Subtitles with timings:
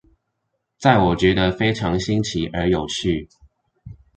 [0.79, 3.29] 在我覺得非常新奇而有趣